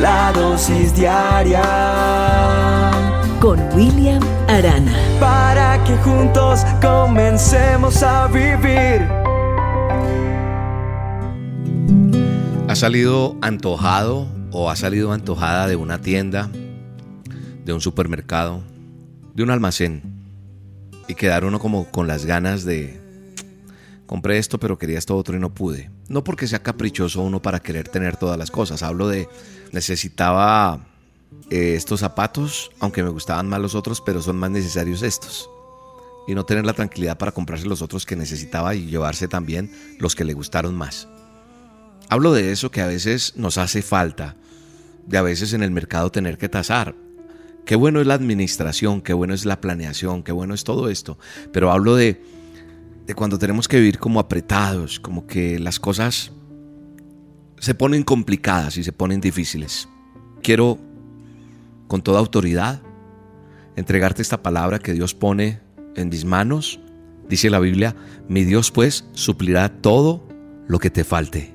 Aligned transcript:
la 0.00 0.32
dosis 0.32 0.94
diaria 0.94 1.62
con 3.40 3.60
William 3.74 4.22
Arana. 4.48 4.92
Para 5.20 5.82
que 5.84 5.96
juntos 5.98 6.60
comencemos 6.80 8.02
a 8.02 8.26
vivir. 8.28 9.06
¿Ha 12.68 12.74
salido 12.74 13.36
antojado 13.42 14.26
o 14.52 14.70
ha 14.70 14.76
salido 14.76 15.12
antojada 15.12 15.66
de 15.66 15.76
una 15.76 16.00
tienda, 16.00 16.50
de 17.64 17.72
un 17.72 17.80
supermercado, 17.80 18.62
de 19.34 19.42
un 19.42 19.50
almacén 19.50 20.02
y 21.08 21.14
quedar 21.14 21.44
uno 21.44 21.58
como 21.58 21.90
con 21.90 22.06
las 22.06 22.24
ganas 22.24 22.64
de 22.64 22.99
compré 24.10 24.38
esto 24.38 24.58
pero 24.58 24.76
quería 24.76 24.98
esto 24.98 25.16
otro 25.16 25.36
y 25.36 25.38
no 25.38 25.54
pude. 25.54 25.88
No 26.08 26.24
porque 26.24 26.48
sea 26.48 26.64
caprichoso 26.64 27.22
uno 27.22 27.40
para 27.40 27.60
querer 27.60 27.88
tener 27.88 28.16
todas 28.16 28.36
las 28.36 28.50
cosas. 28.50 28.82
Hablo 28.82 29.06
de 29.06 29.28
necesitaba 29.70 30.84
eh, 31.48 31.74
estos 31.76 32.00
zapatos, 32.00 32.72
aunque 32.80 33.04
me 33.04 33.08
gustaban 33.10 33.48
más 33.48 33.60
los 33.60 33.76
otros, 33.76 34.00
pero 34.00 34.20
son 34.20 34.36
más 34.36 34.50
necesarios 34.50 35.02
estos. 35.02 35.48
Y 36.26 36.34
no 36.34 36.44
tener 36.44 36.66
la 36.66 36.72
tranquilidad 36.72 37.18
para 37.18 37.30
comprarse 37.30 37.66
los 37.66 37.82
otros 37.82 38.04
que 38.04 38.16
necesitaba 38.16 38.74
y 38.74 38.86
llevarse 38.86 39.28
también 39.28 39.70
los 40.00 40.16
que 40.16 40.24
le 40.24 40.34
gustaron 40.34 40.74
más. 40.74 41.06
Hablo 42.08 42.32
de 42.32 42.50
eso 42.50 42.72
que 42.72 42.80
a 42.80 42.88
veces 42.88 43.34
nos 43.36 43.58
hace 43.58 43.80
falta, 43.80 44.34
de 45.06 45.18
a 45.18 45.22
veces 45.22 45.52
en 45.52 45.62
el 45.62 45.70
mercado 45.70 46.10
tener 46.10 46.36
que 46.36 46.48
tasar. 46.48 46.96
Qué 47.64 47.76
bueno 47.76 48.00
es 48.00 48.08
la 48.08 48.14
administración, 48.14 49.02
qué 49.02 49.12
bueno 49.12 49.34
es 49.34 49.44
la 49.44 49.60
planeación, 49.60 50.24
qué 50.24 50.32
bueno 50.32 50.54
es 50.54 50.64
todo 50.64 50.90
esto. 50.90 51.16
Pero 51.52 51.70
hablo 51.70 51.94
de 51.94 52.39
cuando 53.14 53.38
tenemos 53.38 53.68
que 53.68 53.78
vivir 53.78 53.98
como 53.98 54.20
apretados, 54.20 55.00
como 55.00 55.26
que 55.26 55.58
las 55.58 55.80
cosas 55.80 56.32
se 57.58 57.74
ponen 57.74 58.02
complicadas 58.02 58.76
y 58.76 58.84
se 58.84 58.92
ponen 58.92 59.20
difíciles. 59.20 59.88
Quiero, 60.42 60.78
con 61.88 62.02
toda 62.02 62.18
autoridad, 62.18 62.82
entregarte 63.76 64.22
esta 64.22 64.42
palabra 64.42 64.78
que 64.78 64.92
Dios 64.92 65.14
pone 65.14 65.60
en 65.96 66.08
mis 66.08 66.24
manos. 66.24 66.80
Dice 67.28 67.50
la 67.50 67.60
Biblia, 67.60 67.94
mi 68.28 68.44
Dios 68.44 68.70
pues 68.70 69.04
suplirá 69.12 69.68
todo 69.68 70.26
lo 70.66 70.78
que 70.78 70.90
te 70.90 71.04
falte, 71.04 71.52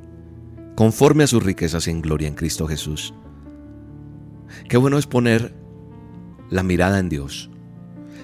conforme 0.76 1.24
a 1.24 1.28
sus 1.28 1.44
riquezas 1.44 1.88
en 1.88 2.02
gloria 2.02 2.28
en 2.28 2.36
Cristo 2.36 2.68
Jesús. 2.68 3.14
Qué 4.70 4.78
bueno 4.78 4.98
es 4.98 5.08
poner 5.08 5.54
la 6.50 6.64
mirada 6.64 7.00
en 7.00 7.10
Dios. 7.10 7.50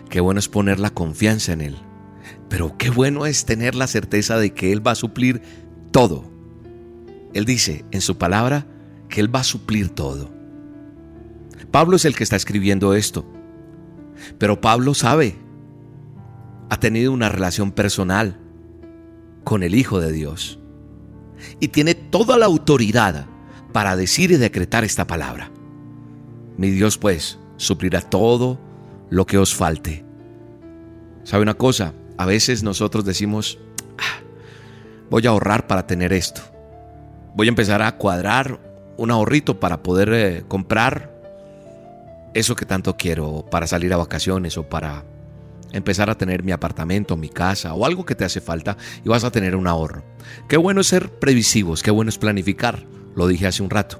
Qué 0.09 0.21
bueno 0.21 0.39
es 0.39 0.49
poner 0.49 0.79
la 0.79 0.89
confianza 0.89 1.53
en 1.53 1.61
Él. 1.61 1.77
Pero 2.51 2.77
qué 2.77 2.89
bueno 2.89 3.25
es 3.25 3.45
tener 3.45 3.75
la 3.75 3.87
certeza 3.87 4.37
de 4.37 4.53
que 4.53 4.73
Él 4.73 4.85
va 4.85 4.91
a 4.91 4.95
suplir 4.95 5.41
todo. 5.91 6.29
Él 7.33 7.45
dice 7.45 7.85
en 7.91 8.01
su 8.01 8.17
palabra 8.17 8.67
que 9.07 9.21
Él 9.21 9.33
va 9.33 9.39
a 9.39 9.45
suplir 9.45 9.87
todo. 9.87 10.29
Pablo 11.71 11.95
es 11.95 12.03
el 12.03 12.13
que 12.13 12.25
está 12.25 12.35
escribiendo 12.35 12.93
esto. 12.93 13.25
Pero 14.37 14.59
Pablo 14.59 14.93
sabe, 14.93 15.37
ha 16.69 16.77
tenido 16.77 17.13
una 17.13 17.29
relación 17.29 17.71
personal 17.71 18.37
con 19.45 19.63
el 19.63 19.73
Hijo 19.73 20.01
de 20.01 20.11
Dios. 20.11 20.59
Y 21.61 21.69
tiene 21.69 21.95
toda 21.95 22.37
la 22.37 22.47
autoridad 22.47 23.27
para 23.71 23.95
decir 23.95 24.29
y 24.29 24.35
decretar 24.35 24.83
esta 24.83 25.07
palabra. 25.07 25.49
Mi 26.57 26.69
Dios 26.69 26.97
pues 26.97 27.39
suplirá 27.55 28.01
todo 28.01 28.59
lo 29.09 29.25
que 29.25 29.37
os 29.37 29.55
falte. 29.55 30.03
¿Sabe 31.23 31.43
una 31.43 31.53
cosa? 31.53 31.93
A 32.17 32.25
veces 32.25 32.63
nosotros 32.63 33.05
decimos, 33.05 33.59
ah, 33.97 34.21
voy 35.09 35.25
a 35.25 35.29
ahorrar 35.29 35.67
para 35.67 35.87
tener 35.87 36.13
esto. 36.13 36.41
Voy 37.35 37.47
a 37.47 37.49
empezar 37.49 37.81
a 37.81 37.97
cuadrar 37.97 38.59
un 38.97 39.11
ahorrito 39.11 39.59
para 39.59 39.81
poder 39.81 40.13
eh, 40.13 40.43
comprar 40.47 41.11
eso 42.33 42.55
que 42.55 42.65
tanto 42.65 42.95
quiero 42.95 43.45
para 43.49 43.67
salir 43.67 43.93
a 43.93 43.97
vacaciones 43.97 44.57
o 44.57 44.63
para 44.63 45.03
empezar 45.71 46.09
a 46.09 46.15
tener 46.15 46.43
mi 46.43 46.51
apartamento, 46.51 47.17
mi 47.17 47.29
casa 47.29 47.73
o 47.73 47.85
algo 47.85 48.05
que 48.05 48.15
te 48.15 48.25
hace 48.25 48.41
falta 48.41 48.77
y 49.03 49.09
vas 49.09 49.23
a 49.23 49.31
tener 49.31 49.55
un 49.55 49.67
ahorro. 49.67 50.03
Qué 50.47 50.57
bueno 50.57 50.81
es 50.81 50.87
ser 50.87 51.09
previsivos, 51.09 51.83
qué 51.83 51.91
bueno 51.91 52.09
es 52.09 52.17
planificar, 52.17 52.83
lo 53.15 53.27
dije 53.27 53.47
hace 53.47 53.63
un 53.63 53.69
rato. 53.69 53.99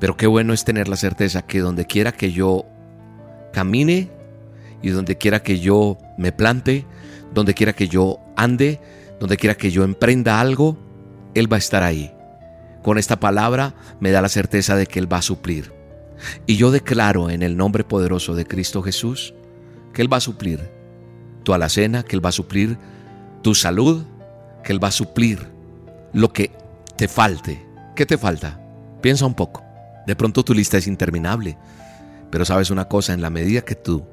Pero 0.00 0.16
qué 0.16 0.26
bueno 0.26 0.52
es 0.52 0.64
tener 0.64 0.88
la 0.88 0.96
certeza 0.96 1.42
que 1.42 1.60
donde 1.60 1.86
quiera 1.86 2.12
que 2.12 2.32
yo 2.32 2.66
camine, 3.52 4.10
y 4.82 4.90
donde 4.90 5.16
quiera 5.16 5.42
que 5.42 5.60
yo 5.60 5.98
me 6.18 6.32
plante, 6.32 6.84
donde 7.32 7.54
quiera 7.54 7.72
que 7.72 7.88
yo 7.88 8.18
ande, 8.36 8.80
donde 9.20 9.36
quiera 9.36 9.56
que 9.56 9.70
yo 9.70 9.84
emprenda 9.84 10.40
algo, 10.40 10.76
Él 11.34 11.50
va 11.50 11.56
a 11.56 11.58
estar 11.58 11.82
ahí. 11.82 12.12
Con 12.82 12.98
esta 12.98 13.20
palabra 13.20 13.74
me 14.00 14.10
da 14.10 14.20
la 14.20 14.28
certeza 14.28 14.76
de 14.76 14.86
que 14.86 14.98
Él 14.98 15.10
va 15.10 15.18
a 15.18 15.22
suplir. 15.22 15.72
Y 16.46 16.56
yo 16.56 16.70
declaro 16.70 17.30
en 17.30 17.42
el 17.42 17.56
nombre 17.56 17.84
poderoso 17.84 18.34
de 18.34 18.44
Cristo 18.44 18.82
Jesús 18.82 19.34
que 19.92 20.02
Él 20.02 20.12
va 20.12 20.16
a 20.16 20.20
suplir 20.20 20.60
tu 21.44 21.52
alacena, 21.52 22.02
que 22.02 22.16
Él 22.16 22.24
va 22.24 22.30
a 22.30 22.32
suplir 22.32 22.78
tu 23.42 23.54
salud, 23.54 24.04
que 24.64 24.72
Él 24.72 24.82
va 24.82 24.88
a 24.88 24.92
suplir 24.92 25.48
lo 26.12 26.32
que 26.32 26.50
te 26.96 27.08
falte. 27.08 27.64
¿Qué 27.94 28.06
te 28.06 28.18
falta? 28.18 28.60
Piensa 29.00 29.26
un 29.26 29.34
poco. 29.34 29.64
De 30.06 30.16
pronto 30.16 30.44
tu 30.44 30.54
lista 30.54 30.78
es 30.78 30.86
interminable. 30.86 31.56
Pero 32.30 32.44
sabes 32.44 32.70
una 32.70 32.86
cosa, 32.86 33.12
en 33.12 33.20
la 33.20 33.30
medida 33.30 33.60
que 33.62 33.74
tú 33.74 34.04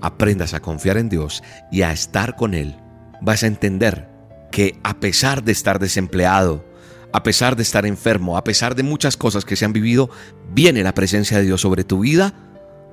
aprendas 0.00 0.54
a 0.54 0.60
confiar 0.60 0.96
en 0.96 1.08
Dios 1.08 1.42
y 1.70 1.82
a 1.82 1.92
estar 1.92 2.36
con 2.36 2.54
Él, 2.54 2.76
vas 3.20 3.42
a 3.42 3.46
entender 3.46 4.08
que 4.50 4.78
a 4.82 5.00
pesar 5.00 5.42
de 5.42 5.52
estar 5.52 5.78
desempleado, 5.78 6.64
a 7.12 7.22
pesar 7.22 7.56
de 7.56 7.62
estar 7.62 7.86
enfermo, 7.86 8.36
a 8.36 8.44
pesar 8.44 8.74
de 8.74 8.82
muchas 8.82 9.16
cosas 9.16 9.44
que 9.44 9.56
se 9.56 9.64
han 9.64 9.72
vivido, 9.72 10.10
viene 10.52 10.82
la 10.82 10.94
presencia 10.94 11.38
de 11.38 11.44
Dios 11.44 11.60
sobre 11.60 11.84
tu 11.84 12.00
vida 12.00 12.34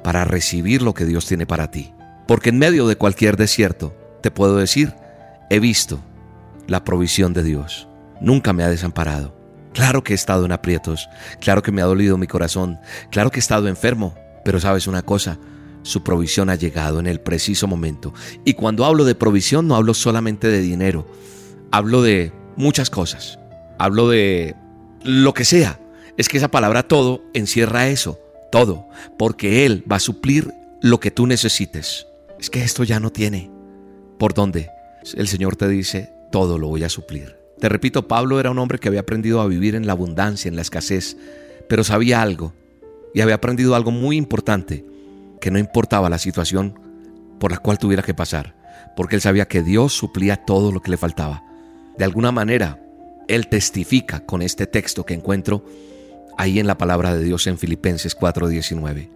para 0.04 0.26
recibir 0.26 0.82
lo 0.82 0.94
que 0.94 1.06
Dios 1.06 1.26
tiene 1.26 1.46
para 1.46 1.72
ti. 1.72 1.94
Porque 2.28 2.50
en 2.50 2.58
medio 2.58 2.88
de 2.88 2.96
cualquier 2.96 3.38
desierto, 3.38 3.96
te 4.22 4.32
puedo 4.32 4.58
decir, 4.58 4.94
he 5.50 5.60
visto 5.60 6.00
la 6.68 6.84
provisión 6.84 7.34
de 7.34 7.44
Dios. 7.44 7.88
Nunca 8.22 8.54
me 8.54 8.64
ha 8.64 8.70
desamparado. 8.70 9.36
Claro 9.74 10.04
que 10.04 10.14
he 10.14 10.16
estado 10.16 10.46
en 10.46 10.52
aprietos, 10.52 11.10
claro 11.42 11.64
que 11.64 11.72
me 11.72 11.82
ha 11.82 11.86
dolido 11.86 12.18
mi 12.18 12.28
corazón, 12.28 12.80
claro 13.10 13.32
que 13.32 13.40
he 13.40 13.42
estado 13.42 13.68
enfermo, 13.68 14.14
pero 14.46 14.60
sabes 14.60 14.86
una 14.86 15.02
cosa, 15.02 15.40
su 15.84 16.02
provisión 16.04 16.50
ha 16.50 16.56
llegado 16.56 17.00
en 17.00 17.08
el 17.08 17.20
preciso 17.20 17.68
momento. 17.68 18.14
Y 18.44 18.54
cuando 18.54 18.86
hablo 18.86 19.06
de 19.06 19.16
provisión 19.16 19.68
no 19.68 19.76
hablo 19.76 19.94
solamente 19.94 20.48
de 20.48 20.62
dinero, 20.62 21.06
hablo 21.72 22.02
de 22.02 22.32
muchas 22.56 22.90
cosas, 22.90 23.38
hablo 23.78 24.10
de 24.10 24.56
lo 25.04 25.34
que 25.34 25.46
sea. 25.46 25.80
Es 26.18 26.30
que 26.30 26.38
esa 26.38 26.50
palabra 26.50 26.84
todo 26.84 27.24
encierra 27.34 27.90
eso, 27.90 28.20
todo, 28.52 28.88
porque 29.18 29.66
Él 29.66 29.84
va 29.92 29.98
a 29.98 30.02
suplir 30.02 30.52
lo 30.82 31.00
que 31.00 31.12
tú 31.12 31.28
necesites. 31.28 32.08
Es 32.40 32.50
que 32.50 32.64
esto 32.64 32.84
ya 32.84 33.00
no 33.00 33.12
tiene. 33.12 33.52
¿Por 34.18 34.34
dónde? 34.34 34.70
El 35.16 35.28
Señor 35.28 35.56
te 35.56 35.68
dice, 35.68 36.14
todo 36.32 36.58
lo 36.58 36.68
voy 36.68 36.84
a 36.84 36.90
suplir. 36.90 37.38
Te 37.60 37.70
repito, 37.70 38.08
Pablo 38.08 38.40
era 38.40 38.52
un 38.52 38.60
hombre 38.60 38.80
que 38.80 38.88
había 38.88 39.02
aprendido 39.02 39.42
a 39.42 39.48
vivir 39.48 39.76
en 39.76 39.88
la 39.88 39.94
abundancia, 39.94 40.50
en 40.50 40.56
la 40.56 40.62
escasez, 40.62 41.18
pero 41.68 41.84
sabía 41.84 42.22
algo 42.22 42.54
y 43.14 43.22
había 43.22 43.36
aprendido 43.36 43.76
algo 43.76 43.92
muy 43.92 44.18
importante 44.18 44.86
que 45.44 45.52
no 45.52 45.60
importaba 45.60 46.10
la 46.10 46.20
situación 46.20 46.80
por 47.38 47.52
la 47.52 47.58
cual 47.58 47.78
tuviera 47.78 48.02
que 48.02 48.14
pasar, 48.14 48.56
porque 48.96 49.18
él 49.18 49.22
sabía 49.22 49.46
que 49.46 49.62
Dios 49.62 49.92
suplía 49.92 50.38
todo 50.38 50.72
lo 50.72 50.82
que 50.82 50.90
le 50.90 50.96
faltaba. 50.96 51.44
De 51.98 52.06
alguna 52.06 52.32
manera, 52.32 52.80
él 53.28 53.50
testifica 53.50 54.22
con 54.22 54.42
este 54.42 54.68
texto 54.68 55.06
que 55.06 55.14
encuentro 55.14 55.66
ahí 56.38 56.60
en 56.60 56.66
la 56.66 56.78
palabra 56.78 57.14
de 57.14 57.26
Dios 57.26 57.46
en 57.48 57.58
Filipenses 57.58 58.16
4:19. 58.16 59.10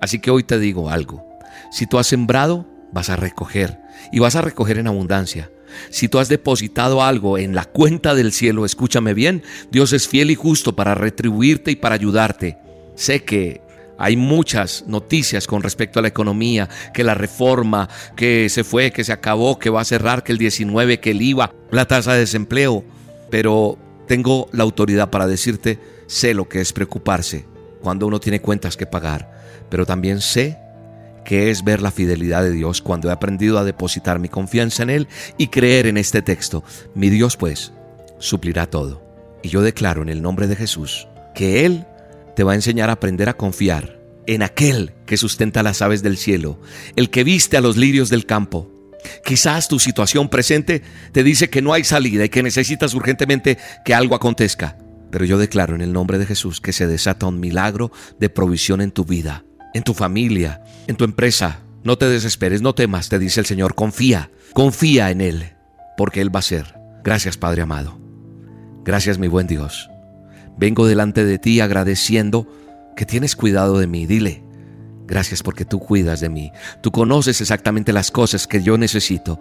Así 0.00 0.18
que 0.18 0.30
hoy 0.30 0.44
te 0.44 0.58
digo 0.58 0.88
algo, 0.88 1.28
si 1.70 1.86
tú 1.86 1.98
has 1.98 2.06
sembrado, 2.06 2.64
vas 2.90 3.10
a 3.10 3.16
recoger 3.16 3.78
y 4.10 4.18
vas 4.18 4.34
a 4.34 4.40
recoger 4.40 4.78
en 4.78 4.86
abundancia. 4.86 5.50
Si 5.90 6.08
tú 6.08 6.18
has 6.18 6.30
depositado 6.30 7.02
algo 7.02 7.36
en 7.36 7.54
la 7.54 7.66
cuenta 7.66 8.14
del 8.14 8.32
cielo, 8.32 8.64
escúchame 8.64 9.12
bien, 9.12 9.42
Dios 9.70 9.92
es 9.92 10.08
fiel 10.08 10.30
y 10.30 10.36
justo 10.36 10.74
para 10.74 10.94
retribuirte 10.94 11.70
y 11.70 11.76
para 11.76 11.96
ayudarte. 11.96 12.56
Sé 12.94 13.24
que 13.24 13.65
hay 13.98 14.16
muchas 14.16 14.84
noticias 14.86 15.46
con 15.46 15.62
respecto 15.62 15.98
a 15.98 16.02
la 16.02 16.08
economía, 16.08 16.68
que 16.92 17.04
la 17.04 17.14
reforma, 17.14 17.88
que 18.16 18.48
se 18.48 18.64
fue, 18.64 18.90
que 18.90 19.04
se 19.04 19.12
acabó, 19.12 19.58
que 19.58 19.70
va 19.70 19.80
a 19.80 19.84
cerrar, 19.84 20.22
que 20.22 20.32
el 20.32 20.38
19, 20.38 21.00
que 21.00 21.12
el 21.12 21.22
IVA, 21.22 21.52
la 21.70 21.86
tasa 21.86 22.12
de 22.12 22.20
desempleo. 22.20 22.84
Pero 23.30 23.78
tengo 24.06 24.48
la 24.52 24.62
autoridad 24.62 25.10
para 25.10 25.26
decirte, 25.26 25.78
sé 26.06 26.34
lo 26.34 26.48
que 26.48 26.60
es 26.60 26.72
preocuparse 26.72 27.46
cuando 27.80 28.06
uno 28.06 28.20
tiene 28.20 28.40
cuentas 28.40 28.76
que 28.76 28.86
pagar, 28.86 29.64
pero 29.68 29.86
también 29.86 30.20
sé 30.20 30.58
que 31.24 31.50
es 31.50 31.64
ver 31.64 31.82
la 31.82 31.90
fidelidad 31.90 32.42
de 32.42 32.52
Dios 32.52 32.80
cuando 32.80 33.08
he 33.08 33.12
aprendido 33.12 33.58
a 33.58 33.64
depositar 33.64 34.20
mi 34.20 34.28
confianza 34.28 34.84
en 34.84 34.90
Él 34.90 35.08
y 35.36 35.48
creer 35.48 35.88
en 35.88 35.96
este 35.96 36.22
texto. 36.22 36.62
Mi 36.94 37.10
Dios 37.10 37.36
pues 37.36 37.72
suplirá 38.18 38.66
todo. 38.66 39.02
Y 39.42 39.48
yo 39.48 39.60
declaro 39.60 40.02
en 40.02 40.08
el 40.08 40.22
nombre 40.22 40.46
de 40.46 40.54
Jesús 40.54 41.08
que 41.34 41.66
Él 41.66 41.84
te 42.36 42.44
va 42.44 42.52
a 42.52 42.56
enseñar 42.56 42.90
a 42.90 42.92
aprender 42.92 43.28
a 43.28 43.36
confiar 43.36 43.98
en 44.26 44.42
aquel 44.42 44.92
que 45.06 45.16
sustenta 45.16 45.62
las 45.62 45.82
aves 45.82 46.02
del 46.02 46.18
cielo, 46.18 46.60
el 46.94 47.10
que 47.10 47.24
viste 47.24 47.56
a 47.56 47.60
los 47.60 47.76
lirios 47.76 48.10
del 48.10 48.26
campo. 48.26 48.70
Quizás 49.24 49.68
tu 49.68 49.78
situación 49.78 50.28
presente 50.28 50.82
te 51.12 51.22
dice 51.22 51.48
que 51.48 51.62
no 51.62 51.72
hay 51.72 51.84
salida 51.84 52.24
y 52.24 52.28
que 52.28 52.42
necesitas 52.42 52.94
urgentemente 52.94 53.56
que 53.84 53.94
algo 53.94 54.14
acontezca. 54.14 54.78
Pero 55.10 55.24
yo 55.24 55.38
declaro 55.38 55.74
en 55.74 55.80
el 55.80 55.92
nombre 55.92 56.18
de 56.18 56.26
Jesús 56.26 56.60
que 56.60 56.72
se 56.72 56.86
desata 56.86 57.26
un 57.26 57.40
milagro 57.40 57.92
de 58.18 58.28
provisión 58.28 58.80
en 58.80 58.90
tu 58.90 59.04
vida, 59.04 59.44
en 59.72 59.82
tu 59.82 59.94
familia, 59.94 60.62
en 60.88 60.96
tu 60.96 61.04
empresa. 61.04 61.60
No 61.84 61.96
te 61.96 62.08
desesperes, 62.08 62.62
no 62.62 62.74
temas, 62.74 63.08
te 63.08 63.18
dice 63.18 63.40
el 63.40 63.46
Señor, 63.46 63.76
confía, 63.76 64.30
confía 64.52 65.10
en 65.10 65.20
Él, 65.20 65.52
porque 65.96 66.20
Él 66.20 66.34
va 66.34 66.40
a 66.40 66.42
ser. 66.42 66.74
Gracias 67.04 67.36
Padre 67.36 67.62
amado. 67.62 67.98
Gracias 68.84 69.18
mi 69.18 69.28
buen 69.28 69.46
Dios. 69.46 69.88
Vengo 70.56 70.86
delante 70.86 71.24
de 71.24 71.38
ti 71.38 71.60
agradeciendo 71.60 72.46
que 72.96 73.06
tienes 73.06 73.36
cuidado 73.36 73.78
de 73.78 73.86
mí. 73.86 74.06
Dile, 74.06 74.42
gracias 75.06 75.42
porque 75.42 75.64
tú 75.64 75.80
cuidas 75.80 76.20
de 76.20 76.28
mí. 76.28 76.52
Tú 76.80 76.90
conoces 76.90 77.40
exactamente 77.40 77.92
las 77.92 78.10
cosas 78.10 78.46
que 78.46 78.62
yo 78.62 78.78
necesito. 78.78 79.38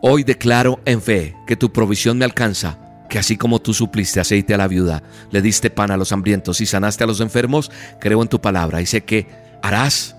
Hoy 0.00 0.24
declaro 0.24 0.80
en 0.84 1.00
fe 1.00 1.36
que 1.46 1.56
tu 1.56 1.72
provisión 1.72 2.18
me 2.18 2.24
alcanza 2.24 2.78
que 3.08 3.18
así 3.18 3.36
como 3.36 3.58
tú 3.60 3.72
supliste 3.72 4.20
aceite 4.20 4.54
a 4.54 4.58
la 4.58 4.68
viuda, 4.68 5.02
le 5.30 5.40
diste 5.40 5.70
pan 5.70 5.90
a 5.90 5.96
los 5.96 6.12
hambrientos 6.12 6.60
y 6.60 6.66
sanaste 6.66 7.04
a 7.04 7.06
los 7.06 7.20
enfermos, 7.20 7.70
creo 8.00 8.20
en 8.22 8.28
tu 8.28 8.40
palabra 8.40 8.82
y 8.82 8.86
sé 8.86 9.02
que 9.02 9.26
harás 9.62 10.14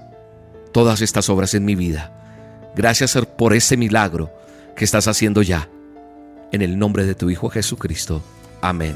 todas 0.73 1.01
estas 1.01 1.29
obras 1.29 1.53
en 1.53 1.65
mi 1.65 1.75
vida. 1.75 2.11
Gracias 2.75 3.17
por 3.37 3.53
ese 3.53 3.77
milagro 3.77 4.31
que 4.75 4.85
estás 4.85 5.07
haciendo 5.07 5.41
ya. 5.41 5.69
En 6.51 6.61
el 6.61 6.79
nombre 6.79 7.05
de 7.05 7.13
tu 7.13 7.29
Hijo 7.29 7.49
Jesucristo. 7.49 8.23
Amén 8.61 8.95